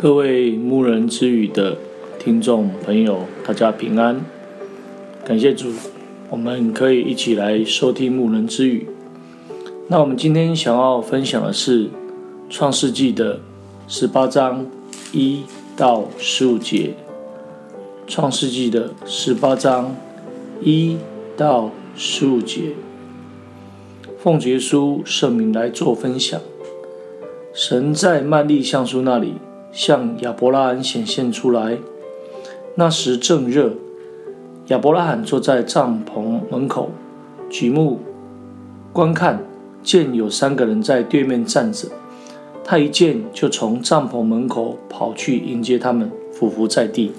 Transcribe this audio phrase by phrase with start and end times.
[0.00, 1.76] 各位牧人之语的
[2.20, 4.24] 听众朋友，大家平安，
[5.24, 5.72] 感谢主，
[6.30, 8.86] 我们可以一起来收听牧人之语。
[9.88, 11.90] 那我们今天想要分享的是
[12.48, 13.40] 创世纪的
[13.88, 14.66] 十八章
[15.10, 15.42] 一
[15.76, 16.94] 到十五节。
[18.06, 19.96] 创世纪的十八章
[20.62, 20.96] 一
[21.36, 22.74] 到十五节，
[24.20, 26.40] 奉耶稣圣名来做分享。
[27.52, 29.34] 神在曼利橡树那里。
[29.72, 31.78] 向亚伯拉罕显现出来。
[32.74, 33.72] 那时正热，
[34.68, 36.90] 亚伯拉罕坐在帐篷门口，
[37.50, 38.00] 举目
[38.92, 39.44] 观看，
[39.82, 41.88] 见有三个人在对面站着。
[42.64, 47.12] 他一见，就从帐篷门口跑去迎接他们，俯伏在地。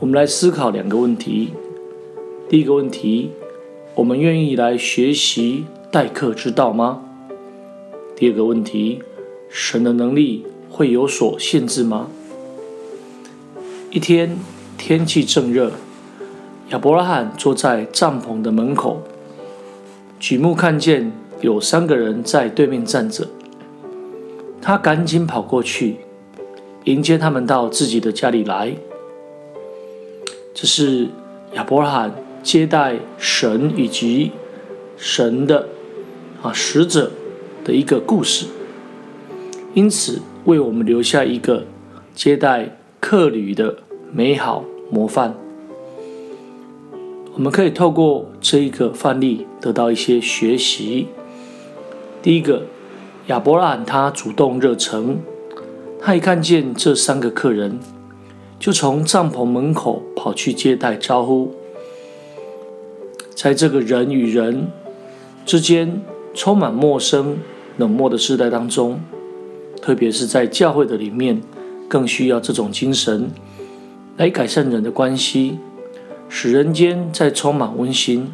[0.00, 1.52] 我们来思考两个问题。
[2.48, 3.30] 第一个问题：
[3.94, 7.02] 我们愿意来学习待客之道吗？
[8.16, 9.02] 第二个问题。
[9.50, 12.08] 神的能力会有所限制吗？
[13.90, 14.38] 一天
[14.78, 15.72] 天气正热，
[16.68, 19.02] 亚伯拉罕坐在帐篷的门口，
[20.20, 23.26] 举目看见有三个人在对面站着。
[24.62, 25.96] 他赶紧跑过去，
[26.84, 28.76] 迎接他们到自己的家里来。
[30.54, 31.08] 这是
[31.54, 34.30] 亚伯拉罕接待神以及
[34.96, 35.68] 神的
[36.42, 37.10] 啊使者
[37.64, 38.46] 的一个故事。
[39.72, 41.64] 因此，为我们留下一个
[42.14, 43.78] 接待客旅的
[44.12, 45.34] 美好模范。
[47.34, 51.06] 我们可以透过这一个范例得到一些学习。
[52.20, 52.64] 第一个，
[53.28, 55.18] 亚伯拉罕他主动热诚，
[56.00, 57.78] 他一看见这三个客人，
[58.58, 61.54] 就从帐篷门口跑去接待招呼。
[63.36, 64.66] 在这个人与人
[65.46, 66.02] 之间
[66.34, 67.38] 充满陌生、
[67.78, 69.00] 冷漠的时代当中。
[69.82, 71.40] 特别是在教会的里面，
[71.88, 73.30] 更需要这种精神
[74.16, 75.58] 来改善人的关系，
[76.28, 78.28] 使人间再充满温馨。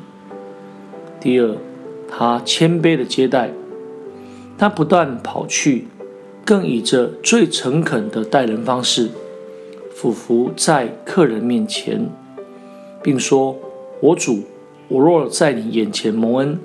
[1.21, 1.57] 第二，
[2.09, 3.51] 他谦卑的接待，
[4.59, 5.87] 他不断跑去，
[6.45, 9.11] 更以着最诚恳的待人方式，
[9.95, 12.11] 俯伏在客人面前，
[13.03, 13.57] 并说
[14.03, 14.43] ：“我主，
[14.89, 16.59] 我若在你眼前蒙恩，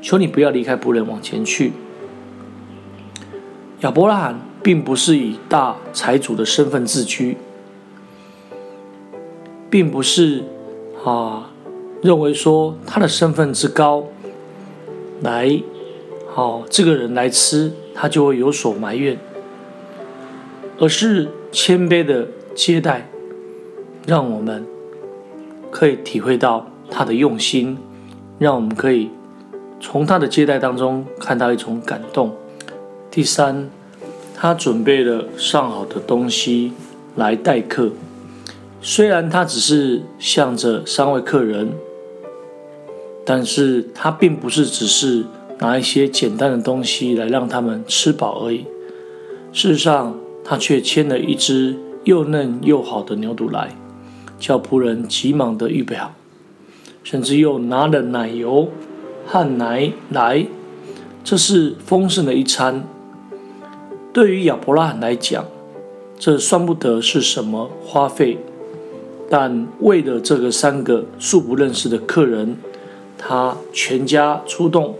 [0.00, 1.72] 求你不要离开仆人往前去。”
[3.82, 7.36] 亚伯拉罕并不是以大财主的身份自居，
[9.68, 10.44] 并不是
[11.04, 11.50] 啊
[12.00, 14.04] 认为说他的身份之高，
[15.20, 15.60] 来
[16.28, 19.18] 好、这个人来吃他就会有所埋怨，
[20.78, 23.10] 而是谦卑的接待，
[24.06, 24.64] 让我们
[25.72, 27.76] 可以体会到他的用心，
[28.38, 29.10] 让我们可以
[29.80, 32.32] 从他的接待当中看到一种感动。
[33.14, 33.68] 第三，
[34.34, 36.72] 他准备了上好的东西
[37.14, 37.90] 来待客。
[38.80, 41.72] 虽然他只是向着三位客人，
[43.22, 45.26] 但是他并不是只是
[45.58, 48.64] 拿一些简单的东西来让他们吃饱而已。
[49.52, 53.76] 事实上，他却牵了一只又嫩又好的牛犊来，
[54.38, 56.14] 叫仆人急忙地预备好，
[57.04, 58.70] 甚至又拿了奶油
[59.26, 60.46] 和奶来，
[61.22, 62.84] 这是丰盛的一餐。
[64.12, 65.46] 对于亚伯拉罕来讲，
[66.18, 68.36] 这算不得是什么花费，
[69.30, 72.58] 但为了这个三个素不认识的客人，
[73.16, 74.96] 他全家出动，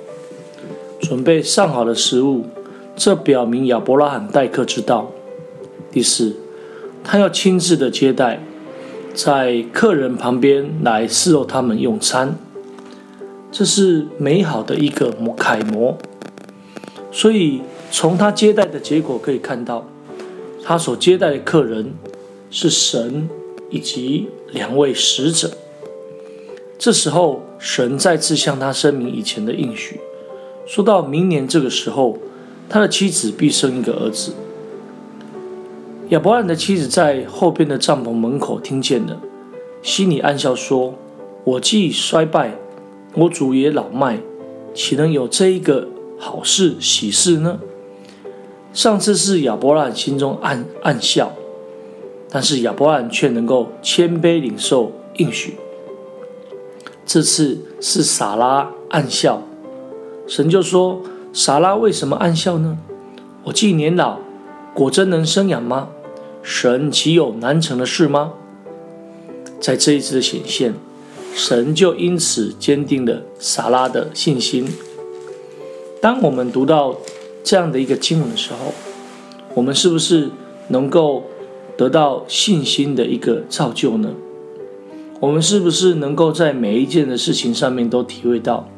[0.99, 2.47] 准备上好的食物，
[2.97, 5.11] 这表明亚伯拉罕待客之道。
[5.91, 6.37] 第四，
[7.05, 8.43] 他要亲自的接待，
[9.13, 12.39] 在客人旁边来伺候他们用餐，
[13.51, 15.99] 这是美好的一个模楷模，
[17.11, 17.61] 所以。
[17.93, 19.87] 从他接待的结果可以看到，
[20.65, 21.93] 他所接待的客人
[22.51, 23.29] 是神
[23.69, 25.51] 以及两位使者。
[26.79, 30.01] 这时候，神再次向他声明以前的应许，
[30.67, 32.17] 说到明年这个时候，
[32.67, 34.33] 他的妻子必生一个儿子。
[36.09, 39.21] 亚伯拉罕的妻子在后边的帐篷门口听见了，
[39.83, 40.95] 心里暗笑说
[41.45, 42.57] ：“我既衰败，
[43.15, 44.19] 我主也老迈，
[44.75, 45.87] 岂能有这一个
[46.19, 47.61] 好事喜事呢？”
[48.73, 51.33] 上次是亚伯拉罕心中暗暗笑，
[52.31, 55.57] 但是亚伯拉罕却能够谦卑领受应许。
[57.05, 59.43] 这次是撒拉暗笑，
[60.27, 61.03] 神就说
[61.35, 62.79] ：“撒拉为什么暗笑呢？
[63.45, 64.21] 我既年老，
[64.73, 65.91] 果真能生养吗？
[66.43, 68.33] 神岂有难成的事吗？”
[69.61, 70.73] 在这一次的显现，
[71.35, 74.67] 神就因此坚定了撒拉的信心。
[76.01, 76.97] 当我们读到。
[77.43, 78.73] 这样的一个经文的时候，
[79.55, 80.31] 我们是不是
[80.69, 81.25] 能够
[81.77, 84.11] 得到信心的一个造就呢？
[85.21, 88.69] 我们是不是能够在每一件的事情上面都体会到，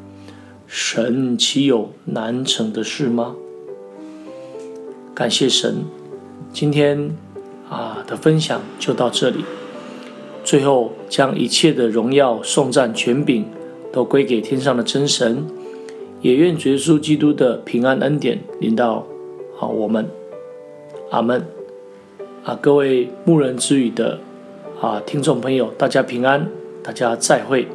[0.67, 3.35] 神岂有难成的事吗？
[5.15, 5.85] 感谢神，
[6.53, 7.15] 今天
[7.69, 9.45] 啊的分享就到这里。
[10.43, 13.45] 最后，将一切的荣耀、颂赞、权柄
[13.91, 15.47] 都归给天上的真神，
[16.25, 19.05] 也愿耶稣基督的平安恩典临到
[19.59, 20.07] 啊我们。
[21.11, 21.45] 阿门。
[22.43, 24.17] 啊，各位牧人之语的
[24.81, 26.49] 啊听众朋友，大家平安，
[26.81, 27.67] 大家再会。